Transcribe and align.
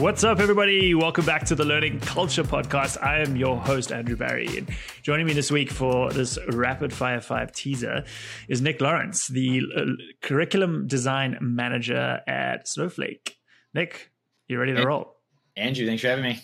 What's 0.00 0.24
up, 0.24 0.40
everybody? 0.40 0.94
Welcome 0.94 1.26
back 1.26 1.44
to 1.44 1.54
the 1.54 1.66
Learning 1.66 2.00
Culture 2.00 2.42
Podcast. 2.42 3.02
I 3.02 3.20
am 3.20 3.36
your 3.36 3.58
host, 3.58 3.92
Andrew 3.92 4.16
Barry. 4.16 4.46
And 4.56 4.70
joining 5.02 5.26
me 5.26 5.34
this 5.34 5.50
week 5.50 5.70
for 5.70 6.10
this 6.10 6.38
Rapid 6.48 6.90
Fire 6.90 7.20
5 7.20 7.52
teaser 7.52 8.04
is 8.48 8.62
Nick 8.62 8.80
Lawrence, 8.80 9.28
the 9.28 9.60
uh, 9.76 9.82
Curriculum 10.22 10.86
Design 10.86 11.36
Manager 11.42 12.22
at 12.26 12.66
Snowflake. 12.66 13.36
Nick, 13.74 14.10
you 14.48 14.58
ready 14.58 14.74
to 14.74 14.86
roll? 14.86 15.16
Andrew, 15.54 15.84
thanks 15.84 16.00
for 16.00 16.08
having 16.08 16.24
me. 16.24 16.40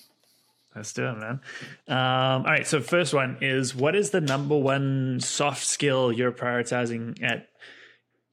Let's 0.74 0.92
do 0.92 1.06
it, 1.06 1.16
man. 1.16 1.40
Um, 1.88 1.96
all 1.96 2.44
right. 2.44 2.66
So, 2.66 2.82
first 2.82 3.14
one 3.14 3.38
is 3.40 3.74
what 3.74 3.96
is 3.96 4.10
the 4.10 4.20
number 4.20 4.58
one 4.58 5.18
soft 5.20 5.64
skill 5.64 6.12
you're 6.12 6.30
prioritizing 6.30 7.22
at 7.22 7.48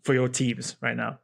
for 0.04 0.14
your 0.14 0.28
teams 0.28 0.76
right 0.82 0.98
now? 0.98 1.20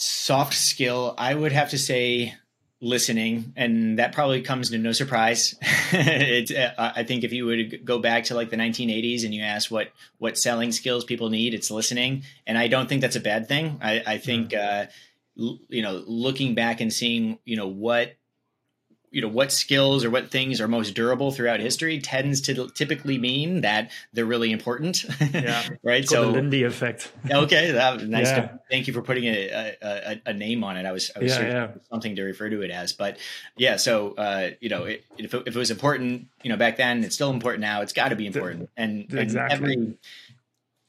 Soft 0.00 0.54
skill, 0.54 1.12
I 1.18 1.34
would 1.34 1.50
have 1.50 1.70
to 1.70 1.78
say 1.78 2.34
listening, 2.80 3.52
and 3.56 3.98
that 3.98 4.12
probably 4.12 4.42
comes 4.42 4.70
to 4.70 4.78
no 4.78 4.92
surprise. 4.92 5.56
it, 5.92 6.52
uh, 6.56 6.92
I 6.94 7.02
think 7.02 7.24
if 7.24 7.32
you 7.32 7.46
would 7.46 7.84
go 7.84 7.98
back 7.98 8.24
to 8.24 8.36
like 8.36 8.50
the 8.50 8.56
1980s 8.56 9.24
and 9.24 9.34
you 9.34 9.42
ask 9.42 9.72
what 9.72 9.90
what 10.18 10.38
selling 10.38 10.70
skills 10.70 11.04
people 11.04 11.30
need, 11.30 11.52
it's 11.52 11.68
listening, 11.68 12.22
and 12.46 12.56
I 12.56 12.68
don't 12.68 12.88
think 12.88 13.00
that's 13.00 13.16
a 13.16 13.20
bad 13.20 13.48
thing. 13.48 13.78
I, 13.82 14.02
I 14.06 14.18
think. 14.18 14.50
Mm. 14.50 14.84
Uh, 14.84 14.90
you 15.68 15.82
know, 15.82 16.02
looking 16.08 16.56
back 16.56 16.80
and 16.80 16.92
seeing, 16.92 17.38
you 17.44 17.56
know, 17.56 17.68
what 17.68 18.16
you 19.10 19.22
know 19.22 19.28
what 19.28 19.52
skills 19.52 20.04
or 20.04 20.10
what 20.10 20.30
things 20.30 20.60
are 20.60 20.68
most 20.68 20.94
durable 20.94 21.30
throughout 21.32 21.60
history 21.60 22.00
tends 22.00 22.40
to 22.42 22.68
typically 22.70 23.18
mean 23.18 23.62
that 23.62 23.90
they're 24.12 24.24
really 24.24 24.52
important. 24.52 25.04
Yeah, 25.38 25.68
right. 25.82 26.00
It's 26.00 26.10
so 26.10 26.26
the 26.26 26.32
Lindy 26.32 26.62
effect. 26.64 27.12
okay, 27.30 27.72
that 27.72 28.02
nice. 28.02 28.26
Yeah. 28.26 28.40
To, 28.40 28.60
thank 28.70 28.86
you 28.86 28.94
for 28.94 29.02
putting 29.02 29.24
a, 29.24 29.76
a, 29.82 30.20
a, 30.26 30.32
name 30.32 30.64
on 30.64 30.76
it. 30.76 30.86
I 30.86 30.92
was, 30.92 31.10
I 31.14 31.20
was 31.20 31.36
yeah, 31.36 31.42
yeah. 31.42 31.68
something 31.90 32.16
to 32.16 32.22
refer 32.22 32.48
to 32.48 32.62
it 32.62 32.70
as, 32.70 32.92
but 32.92 33.18
yeah. 33.56 33.76
So 33.76 34.14
uh, 34.14 34.50
you 34.60 34.68
know, 34.68 34.84
it, 34.84 35.04
if, 35.18 35.34
it, 35.34 35.42
if 35.46 35.54
it 35.54 35.58
was 35.58 35.70
important, 35.70 36.28
you 36.42 36.50
know, 36.50 36.56
back 36.56 36.76
then, 36.76 37.04
it's 37.04 37.14
still 37.14 37.30
important 37.30 37.60
now. 37.60 37.82
It's 37.82 37.92
got 37.92 38.08
to 38.08 38.16
be 38.16 38.26
important, 38.26 38.70
and, 38.76 39.12
exactly. 39.12 39.38
and 39.38 39.52
every 39.52 39.94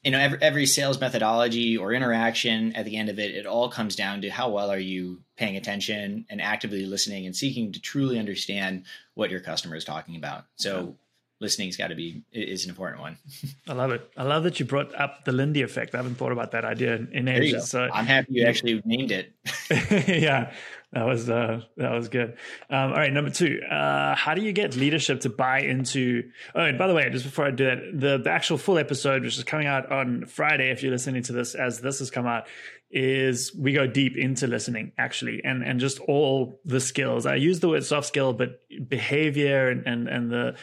you 0.02 0.10
know 0.10 0.18
every, 0.18 0.38
every 0.40 0.66
sales 0.66 1.00
methodology 1.00 1.76
or 1.76 1.92
interaction 1.92 2.74
at 2.74 2.84
the 2.84 2.96
end 2.96 3.08
of 3.08 3.18
it 3.18 3.34
it 3.34 3.46
all 3.46 3.68
comes 3.68 3.96
down 3.96 4.22
to 4.22 4.30
how 4.30 4.48
well 4.48 4.70
are 4.70 4.78
you 4.78 5.22
paying 5.36 5.56
attention 5.56 6.26
and 6.28 6.40
actively 6.40 6.84
listening 6.86 7.26
and 7.26 7.34
seeking 7.34 7.72
to 7.72 7.80
truly 7.80 8.18
understand 8.18 8.84
what 9.14 9.30
your 9.30 9.40
customer 9.40 9.74
is 9.74 9.84
talking 9.84 10.16
about. 10.16 10.44
So 10.56 10.96
listening's 11.40 11.76
got 11.76 11.88
to 11.88 11.94
be 11.94 12.22
is 12.32 12.64
an 12.64 12.70
important 12.70 13.00
one 13.00 13.16
i 13.68 13.72
love 13.72 13.90
it 13.90 14.10
i 14.16 14.22
love 14.22 14.44
that 14.44 14.60
you 14.60 14.66
brought 14.66 14.94
up 14.94 15.24
the 15.24 15.32
lindy 15.32 15.62
effect 15.62 15.94
i 15.94 15.98
haven't 15.98 16.16
thought 16.16 16.32
about 16.32 16.52
that 16.52 16.64
idea 16.64 16.96
in, 16.96 17.08
in 17.12 17.28
ages 17.28 17.68
so 17.68 17.88
i'm 17.92 18.06
happy 18.06 18.34
you 18.34 18.46
actually 18.46 18.80
named 18.84 19.10
it 19.10 19.32
yeah 20.08 20.52
that 20.92 21.06
was 21.06 21.30
uh, 21.30 21.60
that 21.76 21.92
was 21.92 22.08
good. 22.08 22.36
Um, 22.68 22.90
all 22.90 22.98
right, 22.98 23.12
number 23.12 23.30
two. 23.30 23.60
Uh, 23.62 24.16
how 24.16 24.34
do 24.34 24.42
you 24.42 24.52
get 24.52 24.74
leadership 24.74 25.20
to 25.20 25.28
buy 25.28 25.60
into? 25.60 26.28
Oh, 26.52 26.64
and 26.64 26.78
by 26.78 26.88
the 26.88 26.94
way, 26.94 27.08
just 27.10 27.24
before 27.24 27.46
I 27.46 27.52
do 27.52 27.64
that, 27.66 27.78
the, 27.92 28.18
the 28.18 28.30
actual 28.30 28.58
full 28.58 28.76
episode, 28.76 29.22
which 29.22 29.38
is 29.38 29.44
coming 29.44 29.68
out 29.68 29.92
on 29.92 30.26
Friday, 30.26 30.70
if 30.70 30.82
you're 30.82 30.90
listening 30.90 31.22
to 31.24 31.32
this 31.32 31.54
as 31.54 31.80
this 31.80 32.00
has 32.00 32.10
come 32.10 32.26
out, 32.26 32.48
is 32.90 33.54
we 33.56 33.72
go 33.72 33.86
deep 33.86 34.16
into 34.16 34.48
listening 34.48 34.90
actually, 34.98 35.42
and 35.44 35.62
and 35.62 35.78
just 35.78 36.00
all 36.00 36.58
the 36.64 36.80
skills. 36.80 37.24
I 37.24 37.36
use 37.36 37.60
the 37.60 37.68
word 37.68 37.84
soft 37.84 38.08
skill, 38.08 38.32
but 38.32 38.60
behavior 38.88 39.68
and 39.68 39.86
and 39.86 40.08
and 40.08 40.32
the 40.32 40.56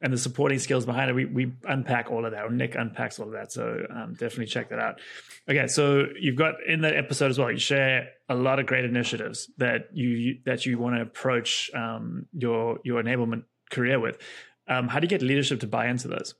and 0.00 0.12
the 0.12 0.18
supporting 0.18 0.58
skills 0.58 0.86
behind 0.86 1.10
it. 1.10 1.14
We 1.14 1.24
we 1.24 1.52
unpack 1.64 2.10
all 2.10 2.24
of 2.24 2.32
that. 2.32 2.44
Or 2.44 2.50
Nick 2.50 2.74
unpacks 2.74 3.18
all 3.18 3.26
of 3.26 3.32
that. 3.32 3.52
So 3.52 3.86
um, 3.90 4.12
definitely 4.12 4.46
check 4.46 4.70
that 4.70 4.78
out. 4.78 5.00
Okay, 5.48 5.66
so 5.66 6.06
you've 6.18 6.36
got 6.36 6.54
in 6.66 6.82
that 6.82 6.96
episode 6.96 7.30
as 7.30 7.38
well. 7.38 7.50
You 7.50 7.58
share 7.58 8.10
a 8.28 8.34
lot 8.34 8.58
of 8.58 8.66
great 8.66 8.84
initiatives 8.84 9.50
that 9.58 9.88
you 9.92 10.38
that 10.44 10.66
you 10.66 10.78
want 10.78 10.96
to 10.96 11.02
approach 11.02 11.70
um, 11.74 12.26
your 12.32 12.78
your 12.84 13.02
enablement 13.02 13.44
career 13.70 13.98
with. 13.98 14.18
Um, 14.68 14.88
how 14.88 15.00
do 15.00 15.04
you 15.04 15.08
get 15.08 15.22
leadership 15.22 15.60
to 15.60 15.66
buy 15.66 15.88
into 15.88 16.08
those? 16.08 16.34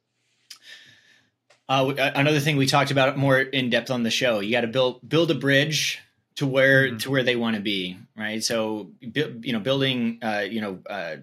Uh, 1.69 1.93
another 2.15 2.41
thing 2.41 2.57
we 2.57 2.67
talked 2.67 2.91
about 2.91 3.19
more 3.19 3.39
in 3.39 3.71
depth 3.71 3.91
on 3.91 4.03
the 4.03 4.11
show. 4.11 4.41
You 4.41 4.53
got 4.53 4.63
to 4.63 4.69
build 4.69 5.07
build 5.07 5.31
a 5.31 5.35
bridge 5.35 6.01
to 6.37 6.47
where 6.47 6.87
mm-hmm. 6.87 6.99
to 6.99 7.11
where 7.11 7.23
they 7.23 7.37
want 7.37 7.57
to 7.57 7.63
be, 7.63 7.99
right? 8.17 8.43
So 8.43 8.93
you 9.01 9.53
know, 9.53 9.61
building 9.61 10.21
uh, 10.23 10.45
you 10.49 10.61
know 10.61 10.79
uh, 10.89 11.17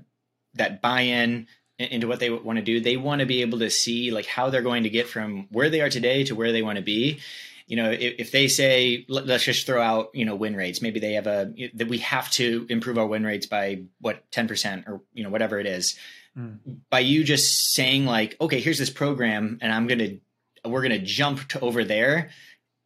that 0.55 0.81
buy 0.81 1.01
in 1.01 1.47
into 1.77 2.07
what 2.07 2.19
they 2.19 2.29
want 2.29 2.57
to 2.57 2.63
do. 2.63 2.79
They 2.79 2.97
want 2.97 3.19
to 3.19 3.25
be 3.25 3.41
able 3.41 3.59
to 3.59 3.69
see 3.69 4.11
like 4.11 4.25
how 4.25 4.49
they're 4.49 4.61
going 4.61 4.83
to 4.83 4.89
get 4.89 5.07
from 5.07 5.47
where 5.51 5.69
they 5.69 5.81
are 5.81 5.89
today 5.89 6.23
to 6.25 6.35
where 6.35 6.51
they 6.51 6.61
want 6.61 6.77
to 6.77 6.83
be. 6.83 7.19
You 7.67 7.77
know 7.77 7.89
if, 7.91 8.15
if 8.19 8.31
they 8.31 8.47
say 8.47 9.05
let's 9.09 9.43
just 9.43 9.65
throw 9.65 9.81
out 9.81 10.11
you 10.13 10.25
know 10.25 10.35
win 10.35 10.55
rates. 10.55 10.81
Maybe 10.81 10.99
they 10.99 11.13
have 11.13 11.27
a 11.27 11.53
that 11.73 11.87
we 11.87 11.99
have 11.99 12.29
to 12.31 12.65
improve 12.69 12.97
our 12.97 13.07
win 13.07 13.23
rates 13.23 13.47
by 13.47 13.83
what 13.99 14.29
10% 14.31 14.87
or 14.87 15.01
you 15.13 15.23
know 15.23 15.29
whatever 15.29 15.59
it 15.59 15.65
is. 15.65 15.97
Mm. 16.37 16.59
by 16.89 16.99
you 16.99 17.23
just 17.23 17.73
saying 17.73 18.05
like 18.05 18.35
okay 18.41 18.59
here's 18.59 18.77
this 18.77 18.89
program 18.89 19.57
and 19.61 19.71
i'm 19.71 19.87
gonna 19.87 20.17
we're 20.65 20.81
gonna 20.81 20.99
jump 20.99 21.47
to 21.47 21.61
over 21.61 21.85
there 21.85 22.29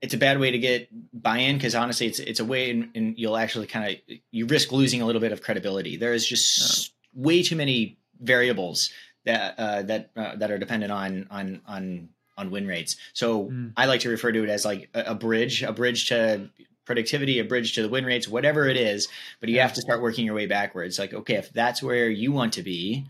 it's 0.01 0.13
a 0.13 0.17
bad 0.17 0.39
way 0.39 0.51
to 0.51 0.59
get 0.59 0.88
buy-in 1.13 1.57
because 1.57 1.75
honestly 1.75 2.07
it's 2.07 2.19
it's 2.19 2.39
a 2.39 2.45
way 2.45 2.71
and 2.71 3.17
you'll 3.17 3.38
actually 3.38 3.67
kind 3.67 3.91
of 3.91 4.16
you 4.31 4.45
risk 4.45 4.71
losing 4.71 5.01
a 5.01 5.06
little 5.06 5.21
bit 5.21 5.31
of 5.31 5.41
credibility. 5.41 5.97
There 5.97 6.13
is 6.13 6.25
just 6.25 6.91
yeah. 7.13 7.23
way 7.23 7.44
too 7.44 7.56
many 7.56 7.98
variables 8.19 8.91
that 9.25 9.56
uh, 9.57 9.81
that 9.84 10.12
uh, 10.16 10.35
that 10.35 10.52
are 10.52 10.57
dependent 10.57 10.91
on 10.91 11.28
on 11.30 11.62
on 11.68 12.09
on 12.38 12.52
win 12.52 12.68
rates. 12.68 12.96
So 13.13 13.46
mm. 13.46 13.74
I 13.75 13.85
like 13.85 14.02
to 14.02 14.09
refer 14.09 14.31
to 14.31 14.44
it 14.44 14.50
as 14.50 14.63
like 14.63 14.90
a, 14.94 15.12
a, 15.12 15.16
bridge, 15.16 15.62
a 15.62 15.74
bridge 15.74 16.07
to 16.07 16.50
productivity, 16.85 17.40
a 17.40 17.44
bridge 17.44 17.75
to 17.75 17.81
the 17.81 17.90
win 17.90 18.06
rates, 18.06 18.30
whatever 18.30 18.68
it 18.68 18.78
is. 18.78 19.09
But 19.41 19.50
you 19.50 19.57
yeah. 19.57 19.63
have 19.63 19.74
to 19.74 19.81
start 19.81 20.02
working 20.02 20.25
your 20.25 20.35
way 20.35 20.46
backwards. 20.46 20.97
Like, 20.97 21.13
okay, 21.13 21.35
if 21.35 21.52
that's 21.52 21.84
where 21.84 22.09
you 22.09 22.31
want 22.31 22.53
to 22.53 22.63
be, 22.63 23.06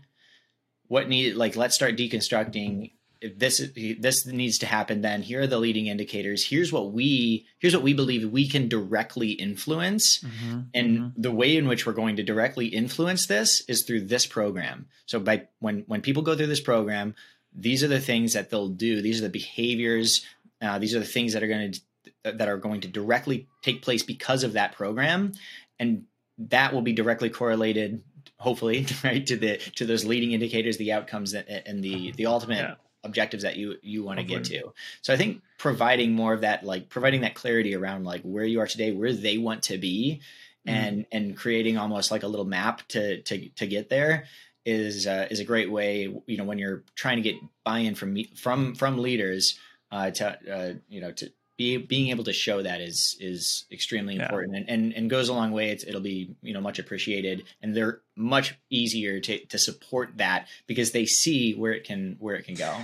what 0.88 1.08
need 1.08 1.36
like 1.36 1.54
let's 1.54 1.76
start 1.76 1.96
deconstructing 1.96 2.90
this 3.36 3.62
this 3.74 4.26
needs 4.26 4.58
to 4.58 4.66
happen 4.66 5.02
then 5.02 5.22
here 5.22 5.42
are 5.42 5.46
the 5.46 5.58
leading 5.58 5.88
indicators. 5.88 6.46
Here's 6.46 6.72
what 6.72 6.92
we 6.92 7.46
here's 7.58 7.74
what 7.74 7.82
we 7.82 7.92
believe 7.92 8.30
we 8.30 8.48
can 8.48 8.68
directly 8.68 9.32
influence. 9.32 10.20
Mm-hmm, 10.20 10.60
and 10.72 10.98
mm-hmm. 10.98 11.20
the 11.20 11.32
way 11.32 11.56
in 11.56 11.68
which 11.68 11.84
we're 11.84 11.92
going 11.92 12.16
to 12.16 12.22
directly 12.22 12.66
influence 12.66 13.26
this 13.26 13.62
is 13.68 13.82
through 13.82 14.02
this 14.06 14.26
program. 14.26 14.86
So 15.06 15.20
by 15.20 15.48
when 15.58 15.84
when 15.86 16.00
people 16.00 16.22
go 16.22 16.34
through 16.34 16.46
this 16.46 16.60
program 16.60 17.14
these 17.52 17.82
are 17.82 17.88
the 17.88 18.00
things 18.00 18.34
that 18.34 18.48
they'll 18.48 18.68
do. 18.68 19.02
These 19.02 19.18
are 19.18 19.24
the 19.24 19.28
behaviors 19.28 20.24
uh, 20.62 20.78
these 20.78 20.94
are 20.94 21.00
the 21.00 21.04
things 21.04 21.32
that 21.32 21.42
are 21.42 21.48
going 21.48 21.72
to 21.72 21.80
that 22.24 22.48
are 22.48 22.58
going 22.58 22.82
to 22.82 22.88
directly 22.88 23.48
take 23.62 23.82
place 23.82 24.02
because 24.02 24.44
of 24.44 24.54
that 24.54 24.72
program. 24.72 25.32
And 25.78 26.04
that 26.38 26.72
will 26.72 26.82
be 26.82 26.92
directly 26.92 27.28
correlated 27.28 28.02
hopefully 28.38 28.86
right 29.04 29.26
to 29.26 29.36
the 29.36 29.58
to 29.76 29.84
those 29.84 30.06
leading 30.06 30.32
indicators 30.32 30.78
the 30.78 30.92
outcomes 30.92 31.34
and 31.34 31.84
the 31.84 32.12
the 32.12 32.24
ultimate 32.24 32.62
yeah 32.62 32.74
objectives 33.04 33.42
that 33.42 33.56
you 33.56 33.76
you 33.82 34.02
want 34.02 34.18
to 34.18 34.24
get 34.24 34.44
to. 34.44 34.72
So 35.02 35.12
I 35.12 35.16
think 35.16 35.42
providing 35.58 36.12
more 36.12 36.34
of 36.34 36.42
that 36.42 36.64
like 36.64 36.88
providing 36.88 37.22
that 37.22 37.34
clarity 37.34 37.74
around 37.74 38.04
like 38.04 38.22
where 38.22 38.44
you 38.44 38.60
are 38.60 38.66
today, 38.66 38.92
where 38.92 39.12
they 39.12 39.38
want 39.38 39.64
to 39.64 39.78
be 39.78 40.20
mm-hmm. 40.66 40.76
and 40.76 41.06
and 41.12 41.36
creating 41.36 41.78
almost 41.78 42.10
like 42.10 42.22
a 42.22 42.28
little 42.28 42.46
map 42.46 42.86
to 42.88 43.22
to 43.22 43.48
to 43.50 43.66
get 43.66 43.88
there 43.88 44.26
is 44.64 45.06
uh, 45.06 45.26
is 45.30 45.40
a 45.40 45.44
great 45.44 45.70
way, 45.70 46.14
you 46.26 46.36
know, 46.36 46.44
when 46.44 46.58
you're 46.58 46.84
trying 46.94 47.16
to 47.16 47.22
get 47.22 47.36
buy-in 47.64 47.94
from 47.94 48.16
from 48.36 48.74
from 48.74 48.98
leaders 48.98 49.58
uh, 49.90 50.10
to 50.10 50.52
uh, 50.52 50.72
you 50.88 51.00
know 51.00 51.12
to 51.12 51.32
be, 51.60 51.76
being 51.76 52.08
able 52.08 52.24
to 52.24 52.32
show 52.32 52.62
that 52.62 52.80
is 52.80 53.18
is 53.20 53.66
extremely 53.70 54.16
important 54.16 54.56
and, 54.56 54.70
and 54.70 54.94
and 54.94 55.10
goes 55.10 55.28
a 55.28 55.34
long 55.34 55.52
way. 55.52 55.68
It's, 55.68 55.84
it'll 55.84 56.00
be 56.00 56.34
you 56.40 56.54
know 56.54 56.60
much 56.62 56.78
appreciated, 56.78 57.44
and 57.60 57.76
they're 57.76 58.00
much 58.16 58.58
easier 58.70 59.20
to 59.20 59.44
to 59.46 59.58
support 59.58 60.16
that 60.16 60.48
because 60.66 60.92
they 60.92 61.04
see 61.04 61.52
where 61.54 61.72
it 61.72 61.84
can 61.84 62.16
where 62.18 62.34
it 62.34 62.46
can 62.46 62.54
go. 62.54 62.74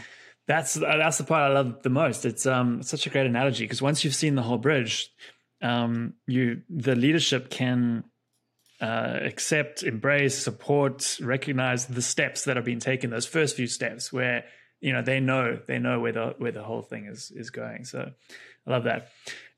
That's 0.46 0.74
that's 0.74 1.16
the 1.16 1.24
part 1.24 1.50
I 1.50 1.54
love 1.54 1.82
the 1.84 1.88
most. 1.88 2.26
It's 2.26 2.44
um 2.44 2.80
it's 2.80 2.90
such 2.90 3.06
a 3.06 3.10
great 3.10 3.24
analogy 3.24 3.64
because 3.64 3.80
once 3.80 4.04
you've 4.04 4.14
seen 4.14 4.34
the 4.34 4.42
whole 4.42 4.58
bridge, 4.58 5.10
um 5.62 6.12
you 6.26 6.60
the 6.68 6.94
leadership 6.94 7.48
can 7.48 8.04
uh, 8.78 9.20
accept, 9.22 9.84
embrace, 9.84 10.36
support, 10.36 11.18
recognize 11.22 11.86
the 11.86 12.02
steps 12.02 12.44
that 12.44 12.58
are 12.58 12.62
being 12.62 12.78
taken. 12.78 13.08
Those 13.08 13.24
first 13.24 13.56
few 13.56 13.68
steps 13.68 14.12
where 14.12 14.44
you 14.82 14.92
know 14.92 15.00
they 15.00 15.18
know 15.18 15.58
they 15.66 15.78
know 15.78 15.98
where 16.00 16.12
the 16.12 16.34
where 16.36 16.52
the 16.52 16.62
whole 16.62 16.82
thing 16.82 17.06
is 17.06 17.30
is 17.30 17.48
going. 17.48 17.86
So 17.86 18.12
I 18.66 18.70
love 18.70 18.84
that. 18.84 19.10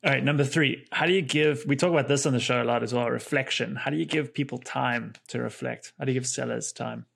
All 0.05 0.13
right, 0.13 0.23
number 0.23 0.45
three. 0.45 0.85
How 0.93 1.07
do 1.07 1.13
you 1.13 1.23
give? 1.23 1.65
We 1.67 1.75
talk 1.75 1.91
about 1.91 2.07
this 2.07 2.25
on 2.25 2.33
the 2.33 2.41
show 2.41 2.63
a 2.63 2.65
lot 2.65 2.83
as 2.83 2.95
well. 2.95 3.09
Reflection. 3.11 3.75
How 3.75 3.91
do 3.91 3.97
you 3.97 4.05
give 4.05 4.33
people 4.33 4.59
time 4.59 5.15
to 5.29 5.41
reflect? 5.41 5.93
How 5.99 6.05
do 6.05 6.13
you 6.13 6.21
give 6.21 6.27
sellers 6.27 6.73
time? 6.73 7.07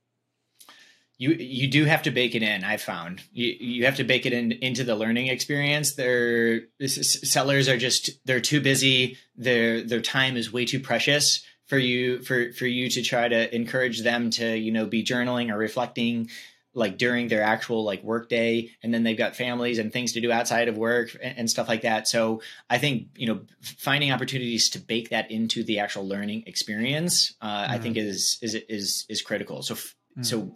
You 1.16 1.30
you 1.30 1.68
do 1.68 1.84
have 1.84 2.02
to 2.02 2.10
bake 2.10 2.34
it 2.34 2.42
in. 2.42 2.64
I 2.64 2.78
found 2.78 3.22
you 3.32 3.54
you 3.60 3.84
have 3.84 3.96
to 3.96 4.04
bake 4.04 4.26
it 4.26 4.32
in 4.32 4.50
into 4.50 4.82
the 4.82 4.96
learning 4.96 5.28
experience. 5.28 5.94
Their 5.94 6.62
sellers 6.88 7.68
are 7.68 7.76
just 7.76 8.10
they're 8.26 8.40
too 8.40 8.60
busy. 8.60 9.16
Their 9.36 9.82
their 9.82 10.00
time 10.00 10.36
is 10.36 10.52
way 10.52 10.64
too 10.64 10.80
precious 10.80 11.44
for 11.66 11.78
you 11.78 12.20
for 12.22 12.52
for 12.52 12.66
you 12.66 12.90
to 12.90 13.02
try 13.02 13.28
to 13.28 13.54
encourage 13.54 14.02
them 14.02 14.30
to 14.30 14.56
you 14.56 14.72
know 14.72 14.86
be 14.86 15.04
journaling 15.04 15.52
or 15.52 15.56
reflecting 15.56 16.30
like 16.74 16.98
during 16.98 17.28
their 17.28 17.42
actual 17.42 17.84
like 17.84 18.02
work 18.02 18.28
day 18.28 18.70
and 18.82 18.92
then 18.92 19.02
they've 19.02 19.19
got 19.19 19.36
families 19.36 19.78
and 19.78 19.92
things 19.92 20.12
to 20.12 20.20
do 20.20 20.32
outside 20.32 20.69
of 20.69 20.76
work 20.76 21.16
and, 21.22 21.38
and, 21.38 21.50
stuff 21.50 21.69
like 21.69 21.82
that 21.82 22.08
so 22.08 22.40
i 22.70 22.78
think 22.78 23.08
you 23.16 23.26
know 23.26 23.40
finding 23.60 24.10
opportunities 24.10 24.70
to 24.70 24.78
bake 24.78 25.10
that 25.10 25.30
into 25.30 25.62
the 25.64 25.78
actual 25.78 26.06
learning 26.06 26.42
experience 26.46 27.34
uh, 27.42 27.64
mm. 27.64 27.70
i 27.70 27.78
think 27.78 27.96
is 27.96 28.38
is 28.42 28.54
is 28.54 29.04
is 29.08 29.22
critical 29.22 29.62
so 29.62 29.74
mm. 29.74 30.24
so 30.24 30.54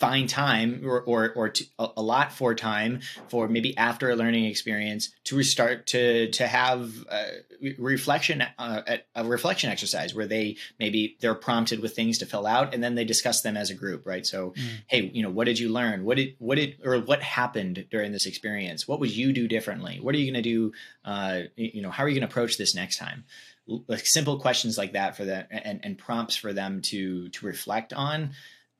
find 0.00 0.30
time 0.30 0.80
or 0.82 1.02
or, 1.02 1.30
or 1.34 1.48
to, 1.50 1.64
a 1.78 2.02
lot 2.02 2.32
for 2.32 2.54
time 2.54 3.00
for 3.28 3.48
maybe 3.48 3.76
after 3.76 4.08
a 4.08 4.16
learning 4.16 4.46
experience 4.46 5.10
to 5.24 5.36
restart 5.36 5.86
to 5.86 6.30
to 6.30 6.46
have 6.46 6.90
a 7.10 7.74
reflection 7.78 8.42
uh, 8.58 8.96
a 9.14 9.24
reflection 9.24 9.70
exercise 9.70 10.14
where 10.14 10.26
they 10.26 10.56
maybe 10.78 11.18
they're 11.20 11.34
prompted 11.34 11.80
with 11.80 11.94
things 11.94 12.18
to 12.18 12.26
fill 12.26 12.46
out 12.46 12.72
and 12.72 12.82
then 12.82 12.94
they 12.94 13.04
discuss 13.04 13.42
them 13.42 13.58
as 13.58 13.68
a 13.68 13.74
group 13.74 14.06
right? 14.06 14.26
So 14.26 14.50
mm. 14.50 14.68
hey 14.86 15.10
you 15.12 15.22
know 15.22 15.30
what 15.30 15.44
did 15.44 15.58
you 15.58 15.68
learn? 15.68 16.04
What 16.04 16.16
did 16.16 16.34
what 16.38 16.54
did 16.54 16.78
or 16.82 16.98
what 17.00 17.22
happened 17.22 17.86
during 17.90 18.10
this 18.10 18.24
experience? 18.24 18.88
What 18.88 19.00
would 19.00 19.14
you 19.14 19.34
do 19.34 19.46
differently? 19.46 20.00
What 20.00 20.14
are 20.14 20.18
you 20.18 20.32
going 20.32 20.42
to 20.42 20.48
do 20.48 20.72
uh, 21.04 21.40
you 21.56 21.82
know 21.82 21.90
how 21.90 22.04
are 22.04 22.08
you 22.08 22.14
going 22.14 22.26
to 22.26 22.32
approach 22.32 22.56
this 22.56 22.74
next 22.74 22.96
time? 22.96 23.24
Like 23.66 24.06
simple 24.06 24.40
questions 24.40 24.78
like 24.78 24.94
that 24.94 25.16
for 25.16 25.26
them 25.26 25.44
and, 25.50 25.80
and 25.84 25.98
prompts 25.98 26.36
for 26.36 26.54
them 26.54 26.80
to 26.82 27.28
to 27.28 27.46
reflect 27.46 27.92
on 27.92 28.30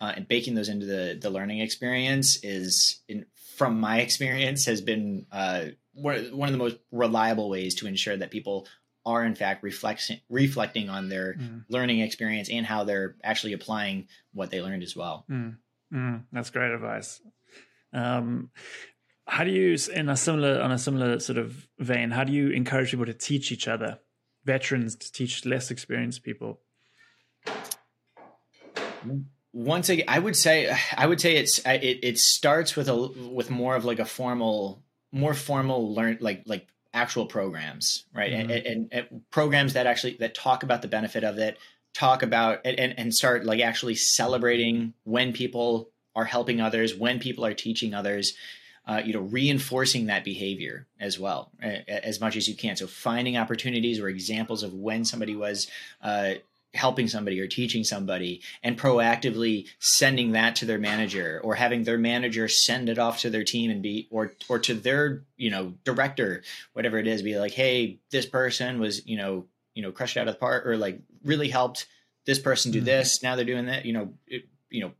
uh, 0.01 0.13
and 0.17 0.27
baking 0.27 0.55
those 0.55 0.69
into 0.69 0.87
the 0.87 1.19
the 1.21 1.31
learning 1.31 1.61
experience 1.61 2.39
is, 2.43 3.01
in, 3.09 3.27
from 3.57 3.79
my 3.79 4.01
experience, 4.01 4.65
has 4.67 4.81
been 4.81 5.27
uh, 5.31 5.67
one, 5.93 6.37
one 6.37 6.49
of 6.49 6.53
the 6.53 6.59
most 6.59 6.79
reliable 6.91 7.51
ways 7.51 7.75
to 7.77 7.87
ensure 7.87 8.17
that 8.17 8.31
people 8.31 8.67
are 9.07 9.25
in 9.25 9.35
fact 9.35 9.63
reflecting 9.63 10.21
reflecting 10.29 10.89
on 10.89 11.09
their 11.09 11.35
mm. 11.35 11.65
learning 11.69 12.01
experience 12.01 12.51
and 12.51 12.67
how 12.67 12.85
they're 12.85 13.17
actually 13.25 13.53
applying 13.53 14.07
what 14.33 14.51
they 14.51 14.61
learned 14.61 14.83
as 14.83 14.95
well. 14.95 15.25
Mm. 15.31 15.57
Mm. 15.93 16.25
That's 16.33 16.51
great 16.51 16.71
advice. 16.71 17.21
Um, 17.93 18.51
how 19.27 19.45
do 19.45 19.51
you, 19.51 19.77
in 19.95 20.09
a 20.09 20.17
similar 20.17 20.61
on 20.61 20.73
a 20.73 20.79
similar 20.79 21.21
sort 21.21 21.39
of 21.39 21.69
vein, 21.79 22.11
how 22.11 22.25
do 22.25 22.33
you 22.33 22.51
encourage 22.51 22.91
people 22.91 23.07
to 23.07 23.15
teach 23.15 23.53
each 23.53 23.69
other, 23.69 23.99
veterans 24.45 24.97
to 24.97 25.13
teach 25.13 25.45
less 25.45 25.71
experienced 25.71 26.23
people? 26.23 26.61
Once 29.53 29.89
again, 29.89 30.05
I 30.09 30.19
would 30.19 30.37
say 30.37 30.75
I 30.97 31.07
would 31.07 31.21
say 31.21 31.37
it's 31.37 31.59
it, 31.67 31.99
it 32.03 32.19
starts 32.19 32.77
with 32.77 32.89
a 32.89 32.97
with 32.97 33.51
more 33.51 33.75
of 33.75 33.85
like 33.85 33.99
a 33.99 34.05
formal, 34.05 34.83
more 35.13 35.35
formal 35.35 35.93
learn 35.93 36.19
like 36.21 36.43
like 36.47 36.69
actual 36.95 37.27
programs, 37.27 38.05
right? 38.15 38.33
Mm-hmm. 38.33 38.51
And, 38.51 38.67
and, 38.67 38.89
and, 38.93 39.31
programs 39.31 39.75
that 39.75 39.87
actually 39.87 40.17
that 40.21 40.35
talk 40.35 40.63
about 40.63 40.83
the 40.83 40.89
benefit 40.89 41.25
of 41.25 41.39
it, 41.39 41.59
talk 41.95 42.23
about 42.23 42.61
and 42.65 42.95
and 42.97 43.15
start 43.15 43.45
like 43.45 43.61
actually 43.61 43.97
celebrating 43.97 44.95
when 45.05 45.33
people 45.33 45.91
are 46.15 46.25
helping 46.25 46.61
others, 46.61 46.95
when 46.95 47.19
people 47.19 47.45
are 47.45 47.55
teaching 47.55 47.95
others. 47.95 48.35
Uh, 48.87 49.01
you 49.05 49.13
know, 49.13 49.21
reinforcing 49.21 50.07
that 50.07 50.25
behavior 50.25 50.87
as 50.99 51.17
well, 51.17 51.53
as 51.61 52.19
much 52.19 52.35
as 52.35 52.49
you 52.49 52.57
can. 52.57 52.75
So, 52.75 52.89
finding 52.89 53.37
opportunities 53.37 54.01
or 54.01 54.09
examples 54.09 54.65
of 54.65 54.73
when 54.73 55.05
somebody 55.05 55.37
was 55.37 55.69
uh, 56.03 56.35
helping 56.75 57.09
somebody 57.09 57.41
or 57.41 57.49
teaching 57.49 57.83
somebody 57.83 58.43
and 58.63 58.79
proactively 58.79 59.67
sending 59.81 60.33
that 60.33 60.57
to 60.57 60.65
their 60.65 60.79
manager 60.79 61.41
or 61.43 61.55
having 61.55 61.83
their 61.83 61.99
manager 61.99 62.47
send 62.47 62.89
it 62.89 62.99
off 62.99 63.21
to 63.21 63.31
their 63.31 63.43
team 63.43 63.71
and 63.71 63.83
be 63.83 64.07
or 64.11 64.33
or 64.49 64.59
to 64.59 64.75
their 64.75 65.25
you 65.37 65.51
know 65.51 65.75
director 65.85 66.43
whatever 66.73 66.99
it 66.99 67.09
is 67.09 67.23
be 67.23 67.37
like 67.39 67.53
hey 67.53 67.99
this 68.11 68.25
person 68.25 68.79
was 68.79 69.05
you 69.07 69.17
know 69.17 69.47
you 69.75 69.83
know 69.83 69.91
crushed 69.91 70.17
out 70.17 70.29
of 70.29 70.35
the 70.35 70.39
park 70.39 70.65
or 70.65 70.77
like 70.77 71.01
really 71.25 71.49
helped 71.49 71.87
this 72.25 72.39
person 72.39 72.71
do 72.71 72.79
mm-hmm. 72.79 72.87
this 72.87 73.23
now 73.23 73.35
they're 73.35 73.45
doing 73.45 73.67
that 73.67 73.85
you 73.85 73.93
know 73.93 74.13
it, 74.29 74.45
you 74.71 74.81
know 74.81 74.93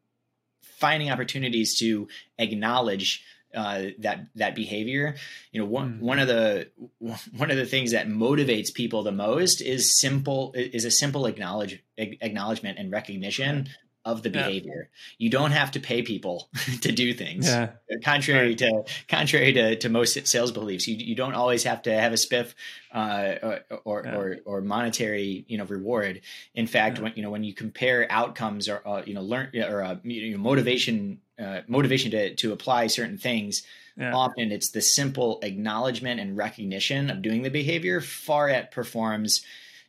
finding 0.63 1.11
opportunities 1.11 1.79
to 1.79 2.09
acknowledge 2.39 3.23
uh, 3.55 3.87
that 3.99 4.27
that 4.37 4.55
behavior. 4.55 5.17
You 5.53 5.61
know, 5.61 5.67
one 5.67 5.95
mm. 5.95 6.01
one 6.01 6.19
of 6.19 6.29
the 6.29 6.69
one 7.37 7.51
of 7.51 7.57
the 7.57 7.67
things 7.67 7.93
that 7.93 8.09
motivates 8.09 8.73
people 8.75 9.03
the 9.03 9.13
most 9.13 9.61
is 9.61 9.99
simple 10.01 10.53
is 10.55 10.85
a 10.85 10.91
simple 10.91 11.27
acknowledge 11.27 11.83
acknowledgement 11.97 12.79
and 12.79 12.91
recognition 12.91 13.69
of 14.05 14.23
the 14.23 14.31
behavior. 14.31 14.89
Yeah. 14.91 15.15
You 15.19 15.31
don't 15.31 15.51
have 15.51 15.73
to 15.73 15.81
pay 15.81 16.03
people 16.03 16.49
to 16.81 16.93
do 16.93 17.13
things. 17.13 17.47
Yeah. 17.47 17.71
Contrary 18.03 18.49
right. 18.49 18.59
to 18.59 18.85
contrary 19.09 19.53
to, 19.53 19.77
to 19.77 19.89
most 19.89 20.27
sales 20.27 20.53
beliefs, 20.53 20.89
you 20.89 20.97
you 20.97 21.15
don't 21.15 21.35
always 21.35 21.65
have 21.65 21.83
to 21.83 21.93
have 21.93 22.13
a 22.13 22.17
spiff 22.17 22.55
uh, 22.93 23.35
or 23.43 23.61
or, 23.85 24.03
yeah. 24.05 24.17
or, 24.17 24.39
or 24.45 24.61
monetary 24.61 25.45
you 25.49 25.59
know 25.59 25.65
reward. 25.65 26.23
In 26.55 26.67
fact, 26.67 26.99
when 26.99 27.13
you 27.17 27.23
know 27.23 27.31
when 27.31 27.45
you 27.45 27.55
compare 27.55 28.07
outcomes 28.11 28.69
or 28.69 28.87
uh, 28.87 29.03
you 29.05 29.15
know 29.15 29.23
learn 29.23 29.51
or 29.57 29.83
uh, 29.83 29.97
you 30.03 30.33
know, 30.33 30.39
motivation 30.39 31.21
uh, 31.39 31.61
motivation 31.69 32.11
to 32.13 32.35
to 32.37 32.53
apply 32.53 32.87
certain 32.87 33.19
things. 33.19 33.63
Often 34.01 34.51
it's 34.51 34.71
the 34.71 34.81
simple 34.81 35.41
acknowledgement 35.43 36.21
and 36.21 36.35
recognition 36.35 37.11
of 37.11 37.21
doing 37.21 37.43
the 37.43 37.51
behavior 37.51 38.01
far 38.01 38.49
outperforms 38.49 39.43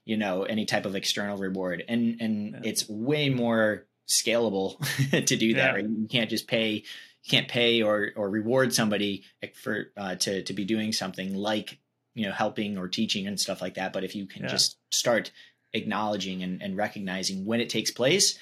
you 0.03 0.17
know 0.17 0.43
any 0.43 0.65
type 0.65 0.85
of 0.85 0.95
external 0.95 1.37
reward 1.37 1.83
and 1.87 2.19
and 2.19 2.65
it's 2.65 2.89
way 2.89 3.29
more 3.29 3.85
scalable 4.11 4.77
to 5.25 5.35
do 5.35 5.53
that. 5.55 5.65
Yeah. 5.65 5.71
Right? 5.73 5.89
You 5.89 6.07
can't 6.09 6.29
just 6.29 6.47
pay, 6.47 6.71
you 6.73 7.29
can't 7.29 7.47
pay 7.47 7.81
or 7.81 8.11
or 8.15 8.29
reward 8.29 8.73
somebody 8.73 9.23
for 9.55 9.91
uh, 9.97 10.15
to 10.15 10.43
to 10.43 10.53
be 10.53 10.65
doing 10.65 10.91
something 10.91 11.35
like 11.35 11.79
you 12.13 12.25
know 12.25 12.31
helping 12.31 12.77
or 12.77 12.87
teaching 12.87 13.27
and 13.27 13.39
stuff 13.39 13.61
like 13.61 13.75
that. 13.75 13.93
But 13.93 14.03
if 14.03 14.15
you 14.15 14.25
can 14.25 14.43
yeah. 14.43 14.49
just 14.49 14.77
start 14.91 15.31
acknowledging 15.73 16.43
and, 16.43 16.61
and 16.61 16.75
recognizing 16.75 17.45
when 17.45 17.61
it 17.61 17.69
takes 17.69 17.91
place, 17.91 18.37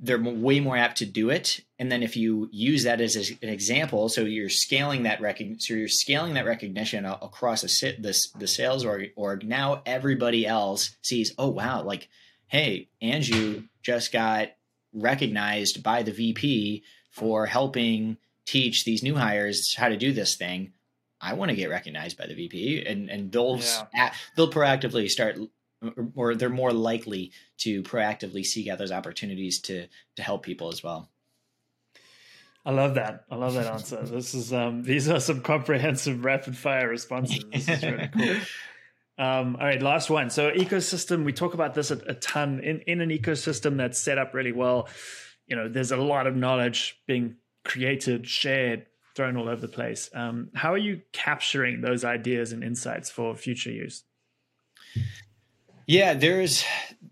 they're 0.00 0.18
way 0.18 0.60
more 0.60 0.76
apt 0.76 0.98
to 0.98 1.06
do 1.06 1.28
it. 1.28 1.60
And 1.78 1.92
then 1.92 2.02
if 2.02 2.16
you 2.16 2.48
use 2.50 2.84
that 2.84 3.00
as 3.00 3.16
a, 3.16 3.36
an 3.42 3.50
example, 3.50 4.08
so 4.08 4.22
you're 4.22 4.48
scaling 4.48 5.02
that 5.02 5.20
recognition, 5.20 5.60
so 5.60 5.74
you're 5.74 5.88
scaling 5.88 6.34
that 6.34 6.46
recognition 6.46 7.04
across 7.04 7.62
a 7.62 8.00
this 8.00 8.30
the 8.30 8.46
sales 8.46 8.84
org, 8.84 9.10
org. 9.16 9.46
Now 9.46 9.82
everybody 9.84 10.46
else 10.46 10.96
sees, 11.02 11.34
oh 11.36 11.48
wow, 11.48 11.82
like 11.82 12.08
hey, 12.48 12.88
Andrew 13.00 13.64
just 13.82 14.12
got 14.12 14.50
recognized 14.92 15.82
by 15.82 16.02
the 16.02 16.12
VP 16.12 16.82
for 17.10 17.46
helping 17.46 18.16
teach 18.46 18.84
these 18.84 19.02
new 19.02 19.14
hires 19.14 19.74
how 19.74 19.88
to 19.88 19.96
do 19.96 20.12
this 20.12 20.36
thing. 20.36 20.72
I 21.20 21.34
want 21.34 21.50
to 21.50 21.56
get 21.56 21.68
recognized 21.68 22.16
by 22.16 22.26
the 22.26 22.34
VP, 22.34 22.84
and 22.86 23.10
and 23.10 23.32
they'll 23.32 23.58
yeah. 23.94 24.12
they'll 24.36 24.50
proactively 24.50 25.10
start, 25.10 25.38
or 26.14 26.34
they're 26.34 26.48
more 26.48 26.72
likely 26.72 27.32
to 27.58 27.82
proactively 27.82 28.44
seek 28.44 28.68
out 28.68 28.78
those 28.78 28.92
opportunities 28.92 29.60
to 29.62 29.88
to 30.16 30.22
help 30.22 30.44
people 30.44 30.68
as 30.68 30.82
well. 30.82 31.10
I 32.64 32.70
love 32.70 32.96
that. 32.96 33.24
I 33.30 33.36
love 33.36 33.54
that 33.54 33.66
answer. 33.66 34.02
This 34.04 34.34
is 34.34 34.52
um, 34.52 34.82
these 34.82 35.08
are 35.08 35.20
some 35.20 35.40
comprehensive 35.40 36.24
rapid 36.24 36.56
fire 36.56 36.88
responses. 36.88 37.44
This 37.50 37.68
is 37.68 37.82
really 37.82 38.08
cool. 38.08 38.36
Um, 39.18 39.56
all 39.56 39.66
right, 39.66 39.82
last 39.82 40.10
one. 40.10 40.30
So 40.30 40.50
ecosystem, 40.52 41.24
we 41.24 41.32
talk 41.32 41.54
about 41.54 41.74
this 41.74 41.90
a, 41.90 41.96
a 42.06 42.14
ton 42.14 42.60
in, 42.60 42.80
in 42.82 43.00
an 43.00 43.10
ecosystem 43.10 43.76
that's 43.76 43.98
set 43.98 44.16
up 44.16 44.32
really 44.32 44.52
well. 44.52 44.88
You 45.46 45.56
know, 45.56 45.68
there's 45.68 45.90
a 45.90 45.96
lot 45.96 46.26
of 46.26 46.36
knowledge 46.36 47.00
being 47.06 47.36
created, 47.64 48.28
shared, 48.28 48.86
thrown 49.16 49.36
all 49.36 49.48
over 49.48 49.60
the 49.60 49.68
place. 49.68 50.08
Um, 50.14 50.50
how 50.54 50.72
are 50.72 50.78
you 50.78 51.02
capturing 51.12 51.80
those 51.80 52.04
ideas 52.04 52.52
and 52.52 52.62
insights 52.62 53.10
for 53.10 53.34
future 53.34 53.72
use? 53.72 54.04
Yeah, 55.86 56.14
there's 56.14 56.64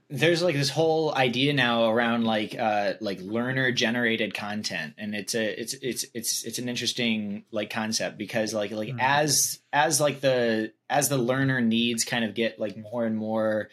there's 0.08 0.42
like 0.42 0.54
this 0.54 0.70
whole 0.70 1.12
idea 1.14 1.52
now 1.52 1.90
around 1.90 2.24
like 2.24 2.56
uh 2.56 2.94
like 3.00 3.20
learner 3.20 3.72
generated 3.72 4.34
content 4.34 4.94
and 4.98 5.14
it's 5.14 5.34
a 5.34 5.60
it's 5.60 5.74
it's 5.74 6.04
it's 6.14 6.44
it's 6.44 6.58
an 6.58 6.68
interesting 6.68 7.44
like 7.50 7.70
concept 7.70 8.16
because 8.16 8.54
like 8.54 8.70
like 8.70 8.88
mm-hmm. 8.88 9.00
as 9.00 9.58
as 9.72 10.00
like 10.00 10.20
the 10.20 10.72
as 10.88 11.08
the 11.08 11.18
learner 11.18 11.60
needs 11.60 12.04
kind 12.04 12.24
of 12.24 12.34
get 12.34 12.60
like 12.60 12.76
more 12.76 13.04
and 13.04 13.16
more 13.16 13.68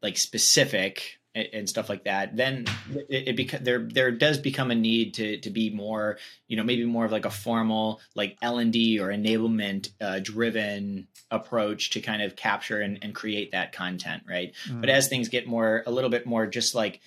like 0.00 0.16
specific 0.16 1.15
and, 1.36 1.68
stuff 1.68 1.88
like 1.88 2.04
that, 2.04 2.36
then 2.36 2.64
it, 3.08 3.28
it 3.28 3.36
beca- 3.36 3.62
there 3.62 3.80
there 3.80 4.10
does 4.10 4.38
become 4.38 4.70
a 4.70 4.74
need 4.74 5.14
to 5.14 5.38
to 5.38 5.50
be 5.50 5.70
more, 5.70 6.18
you 6.48 6.56
know, 6.56 6.64
maybe 6.64 6.84
more 6.84 7.04
of 7.04 7.12
like 7.12 7.24
a 7.24 7.30
formal 7.30 8.00
like 8.14 8.36
L 8.40 8.58
and 8.58 8.72
D 8.72 8.98
or 9.00 9.08
enablement 9.08 9.90
uh, 10.00 10.20
driven 10.22 11.08
approach 11.30 11.90
to 11.90 12.00
kind 12.00 12.22
of 12.22 12.36
capture 12.36 12.80
and, 12.80 12.98
and 13.02 13.14
create 13.14 13.52
that 13.52 13.72
content, 13.72 14.22
right? 14.28 14.54
Mm. 14.68 14.80
But 14.80 14.90
as 14.90 15.08
things 15.08 15.28
get 15.28 15.46
more 15.46 15.82
a 15.86 15.90
little 15.90 16.10
bit 16.10 16.26
more 16.26 16.46
just 16.46 16.74
like 16.74 17.00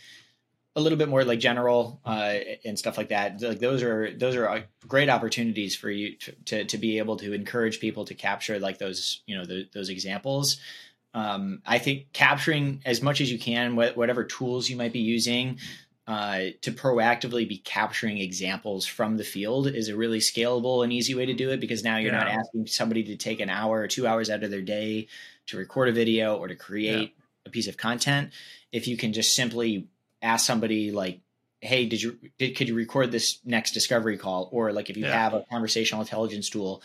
a 0.76 0.82
little 0.82 0.98
bit 0.98 1.10
more 1.10 1.24
like 1.24 1.40
general 1.40 2.00
uh, 2.06 2.36
and 2.64 2.78
stuff 2.78 2.98
like 2.98 3.10
that. 3.10 3.42
Like 3.42 3.60
those 3.60 3.84
are 3.84 4.12
those 4.12 4.36
are 4.36 4.48
uh, 4.48 4.62
great 4.88 5.10
opportunities 5.10 5.76
for 5.76 5.90
you 5.90 6.16
to, 6.18 6.32
to, 6.46 6.66
to 6.66 6.78
be 6.78 7.00
able 7.00 7.18
to 7.18 7.34
encourage 7.34 7.80
people 7.80 8.06
to 8.06 8.14
capture 8.14 8.60
like 8.60 8.78
those 8.78 9.22
you 9.26 9.38
know 9.38 9.46
the, 9.46 9.68
those 9.74 9.90
examples 9.90 10.60
um, 11.13 11.62
I 11.66 11.80
think 11.80 12.13
capturing 12.13 12.82
as 12.86 13.01
much 13.01 13.22
as 13.22 13.32
you 13.32 13.39
can, 13.39 13.75
whatever 13.75 14.24
tools 14.24 14.70
you 14.70 14.75
might 14.75 14.94
be 14.94 15.00
using, 15.00 15.60
uh, 16.08 16.50
to 16.62 16.72
proactively 16.72 17.48
be 17.48 17.58
capturing 17.58 18.18
examples 18.18 18.86
from 18.86 19.18
the 19.18 19.24
field 19.24 19.68
is 19.68 19.89
a 19.89 19.96
really 19.96 20.20
scalable 20.20 20.84
and 20.84 20.92
easy 20.92 21.13
way 21.13 21.25
to 21.28 21.34
do 21.34 21.51
it 21.51 21.60
because 21.60 21.84
now 21.84 21.98
you're 21.98 22.12
yeah. 22.12 22.20
not 22.20 22.28
asking 22.28 22.66
somebody 22.66 23.04
to 23.04 23.16
take 23.16 23.39
an 23.39 23.50
hour 23.50 23.80
or 23.80 23.88
two 23.88 24.08
hours 24.08 24.30
out 24.30 24.44
of 24.44 24.50
their 24.50 24.62
day 24.62 25.08
to 25.46 25.58
record 25.58 25.88
a 25.88 25.92
video 25.92 26.36
or 26.36 26.48
to 26.48 26.56
create 26.56 27.10
yeah. 27.10 27.24
a 27.46 27.50
piece 27.51 27.68
of 27.68 27.78
content. 27.78 28.32
If 28.72 28.88
you 28.88 28.98
can 28.98 29.13
just 29.13 29.36
simply 29.36 29.88
ask 30.22 30.46
somebody 30.46 30.92
like 30.92 31.22
hey, 31.62 31.86
did 31.86 32.01
you 32.01 32.18
did, 32.38 32.56
could 32.56 32.68
you 32.68 32.75
record 32.75 33.12
this 33.12 33.39
next 33.46 33.72
discovery 33.72 34.18
call? 34.18 34.50
Or 34.51 34.72
like 34.72 34.89
if 34.89 34.98
you 34.98 35.06
Yeah. 35.06 35.13
have 35.13 35.34
a 35.34 35.44
conversational 35.51 36.01
intelligence 36.01 36.50
tool, 36.50 36.82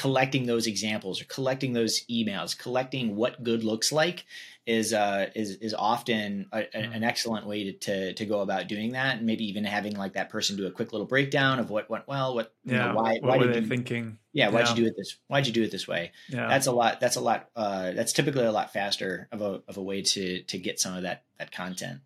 collecting 0.00 0.46
those 0.46 0.66
examples 0.66 1.20
or 1.20 1.24
collecting 1.26 1.72
those 1.74 1.94
emails, 2.10 2.56
collecting 2.58 3.16
what 3.16 3.42
good 3.44 3.62
looks 3.64 3.92
like 3.92 4.24
is 4.66 4.92
uh 4.94 5.26
is 5.34 5.56
is 5.56 5.74
often 5.74 6.46
a, 6.52 6.60
a- 6.60 6.62
Mhm. 6.82 6.96
an 6.96 7.02
excellent 7.04 7.46
way 7.46 7.64
to, 7.64 7.72
to 7.86 8.14
to 8.14 8.24
go 8.26 8.40
about 8.40 8.68
doing 8.68 8.92
that 8.92 9.16
and 9.18 9.26
maybe 9.26 9.44
even 9.48 9.64
having 9.64 9.94
like 9.96 10.12
that 10.14 10.28
person 10.30 10.56
do 10.56 10.66
a 10.66 10.70
quick 10.70 10.92
little 10.92 11.06
breakdown 11.06 11.58
of 11.58 11.70
what 11.70 11.88
went 11.90 12.06
well 12.08 12.34
what 12.34 12.54
you 12.64 12.74
Yeah. 12.76 12.88
know, 12.88 12.94
why 12.94 13.12
what 13.14 13.22
why 13.22 13.36
were 13.38 13.44
did 13.46 13.54
they 13.56 13.60
you 13.60 13.66
thinking? 13.66 14.18
yeah 14.32 14.48
why'd 14.50 14.66
Yeah. 14.66 14.74
you 14.74 14.82
do 14.82 14.86
it 14.88 14.94
this 14.96 15.16
why'd 15.28 15.46
you 15.46 15.52
do 15.52 15.62
it 15.64 15.70
this 15.70 15.86
way 15.88 16.12
Yeah. 16.28 16.46
that's 16.48 16.66
a 16.66 16.72
lot 16.72 17.00
that's 17.00 17.16
a 17.16 17.20
lot 17.20 17.48
uh 17.56 17.90
that's 17.92 18.12
typically 18.12 18.44
a 18.44 18.52
lot 18.52 18.72
faster 18.72 19.28
of 19.32 19.40
a 19.42 19.62
of 19.68 19.76
a 19.76 19.82
way 19.82 20.02
to 20.02 20.42
to 20.44 20.58
get 20.58 20.78
some 20.80 20.94
of 20.94 21.02
that 21.02 21.24
that 21.38 21.50
content 21.52 22.00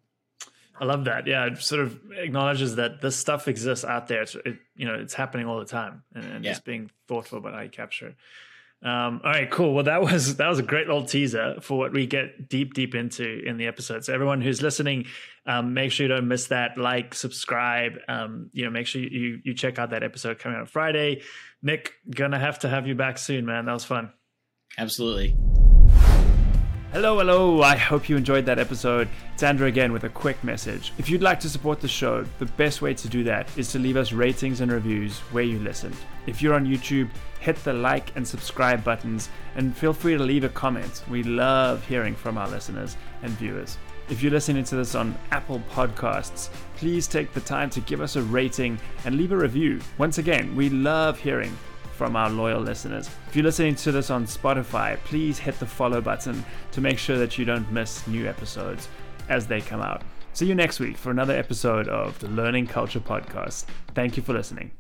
I 0.81 0.85
love 0.85 1.05
that. 1.05 1.27
Yeah, 1.27 1.47
it 1.47 1.59
sort 1.59 1.83
of 1.83 1.99
acknowledges 2.17 2.77
that 2.77 3.01
this 3.01 3.15
stuff 3.17 3.47
exists 3.49 3.85
out 3.85 4.09
there. 4.09 4.23
It's, 4.23 4.35
it, 4.35 4.59
you 4.75 4.87
know, 4.87 4.95
it's 4.95 5.15
happening 5.15 5.47
all 5.47 5.59
the 5.61 5.65
time, 5.67 6.03
and, 6.15 6.25
and 6.25 6.45
Yeah. 6.45 6.51
just 6.53 6.65
being 6.65 6.91
thoughtful 7.09 7.39
about 7.39 7.55
how 7.55 7.61
you 7.61 7.69
capture 7.71 8.09
it. 8.09 8.17
Um, 8.87 9.23
all 9.25 9.31
right, 9.31 9.51
cool. 9.51 9.73
Well, 9.73 9.85
that 9.85 10.03
was 10.03 10.37
that 10.37 10.47
was 10.49 10.59
a 10.59 10.63
great 10.63 10.87
little 10.89 11.05
teaser 11.07 11.57
for 11.63 11.79
what 11.79 11.93
we 11.93 12.07
get 12.07 12.49
deep, 12.51 12.75
deep 12.75 12.95
into 12.95 13.41
in 13.47 13.57
the 13.57 13.67
episode. 13.67 14.05
So 14.05 14.13
everyone 14.13 14.43
who's 14.43 14.61
listening, 14.61 15.07
um, 15.47 15.73
make 15.73 15.91
sure 15.91 16.05
you 16.05 16.13
don't 16.13 16.29
miss 16.29 16.49
that. 16.49 16.77
Like, 16.77 17.15
subscribe. 17.15 17.95
Um, 18.09 18.51
you 18.53 18.65
know, 18.65 18.71
make 18.71 18.87
sure 18.87 19.01
you 19.01 19.41
you 19.43 19.55
check 19.55 19.79
out 19.79 19.91
that 19.91 20.03
episode 20.03 20.39
coming 20.39 20.59
out 20.59 20.69
Friday. 20.69 21.23
Nick, 21.63 21.95
gonna 22.15 22.39
have 22.39 22.59
to 22.59 22.69
have 22.69 22.87
you 22.87 22.95
back 22.95 23.17
soon, 23.17 23.47
man. 23.47 23.65
That 23.65 23.73
was 23.73 23.85
fun. 23.87 24.13
absolutely 24.77 25.35
Hello, 26.95 27.19
hello. 27.19 27.61
I 27.61 27.75
hope 27.75 28.09
you 28.09 28.17
enjoyed 28.17 28.47
that 28.47 28.61
episode. 28.61 29.09
It's 29.33 29.43
Andrew 29.43 29.67
again 29.67 29.93
with 29.93 30.05
a 30.05 30.09
quick 30.09 30.45
message. 30.45 30.93
If 30.97 31.11
you'd 31.11 31.23
like 31.23 31.41
to 31.41 31.49
support 31.49 31.81
the 31.81 31.89
show, 31.89 32.25
the 32.39 32.47
best 32.47 32.83
way 32.83 32.95
to 32.95 33.09
do 33.09 33.25
that 33.25 33.49
is 33.59 33.73
to 33.73 33.81
leave 33.81 33.97
us 33.97 34.13
ratings 34.13 34.61
and 34.61 34.71
reviews 34.71 35.19
where 35.33 35.43
you 35.43 35.59
listened. 35.59 35.97
If 36.29 36.41
you're 36.41 36.55
on 36.55 36.65
YouTube, 36.65 37.09
hit 37.41 37.57
the 37.65 37.73
like 37.73 38.15
and 38.15 38.25
subscribe 38.25 38.85
buttons 38.85 39.29
and 39.57 39.77
feel 39.77 39.93
free 39.93 40.17
to 40.17 40.23
leave 40.23 40.45
a 40.45 40.49
comment. 40.51 41.03
We 41.11 41.25
love 41.25 41.85
hearing 41.85 42.15
from 42.15 42.39
our 42.39 42.49
listeners 42.49 42.97
and 43.25 43.33
viewers. 43.33 43.77
If 44.09 44.23
you're 44.23 44.31
listening 44.31 44.63
to 44.63 44.77
this 44.77 44.95
on 44.95 45.17
Apple 45.33 45.65
Podcasts, 45.73 46.49
please 46.77 47.09
take 47.09 47.35
the 47.35 47.41
time 47.41 47.71
to 47.71 47.81
give 47.81 48.03
us 48.03 48.15
a 48.15 48.23
rating 48.23 48.79
and 49.05 49.17
leave 49.17 49.33
a 49.33 49.37
review. 49.37 49.81
Once 49.99 50.19
again, 50.19 50.55
we 50.55 50.71
love 50.71 51.19
hearing 51.19 51.59
from 51.95 52.17
our 52.17 52.29
loyal 52.29 52.61
listeners. 52.61 53.09
If 53.29 53.37
you're 53.37 53.45
listening 53.45 53.77
to 53.77 53.93
this 53.93 54.11
on 54.11 54.27
Spotify, 54.27 54.99
please 55.05 55.39
hit 55.39 55.59
the 55.59 55.67
follow 55.67 56.01
button 56.01 56.45
to 56.73 56.81
make 56.81 56.99
sure 56.99 57.19
that 57.19 57.39
you 57.39 57.45
don't 57.45 57.71
miss 57.71 58.07
new 58.07 58.27
episodes 58.29 58.89
as 59.29 59.47
they 59.47 59.61
come 59.61 59.81
out. 59.81 60.03
See 60.33 60.47
you 60.47 60.55
next 60.55 60.81
week 60.81 60.97
for 60.97 61.11
another 61.11 61.35
episode 61.35 61.89
of 61.89 62.19
the 62.19 62.29
Learning 62.29 62.67
Culture 62.67 63.01
Podcast. 63.01 63.67
Thank 63.95 64.17
you 64.17 64.23
for 64.23 64.33
listening. 64.33 64.73